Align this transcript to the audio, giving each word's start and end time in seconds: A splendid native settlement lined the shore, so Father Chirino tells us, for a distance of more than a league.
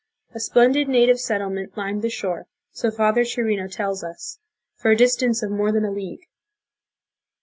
A 0.33 0.39
splendid 0.39 0.89
native 0.89 1.19
settlement 1.19 1.77
lined 1.77 2.01
the 2.01 2.09
shore, 2.09 2.47
so 2.71 2.89
Father 2.89 3.23
Chirino 3.23 3.67
tells 3.67 4.03
us, 4.03 4.39
for 4.75 4.89
a 4.89 4.95
distance 4.97 5.43
of 5.43 5.51
more 5.51 5.71
than 5.71 5.85
a 5.85 5.91
league. 5.91 6.25